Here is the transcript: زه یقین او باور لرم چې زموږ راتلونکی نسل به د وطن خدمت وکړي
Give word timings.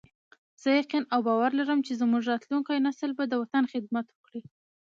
زه 0.61 0.69
یقین 0.79 1.03
او 1.13 1.19
باور 1.27 1.51
لرم 1.59 1.79
چې 1.87 1.93
زموږ 2.01 2.21
راتلونکی 2.31 2.83
نسل 2.85 3.11
به 3.17 3.23
د 3.27 3.33
وطن 3.41 3.63
خدمت 3.73 4.05
وکړي 4.09 4.41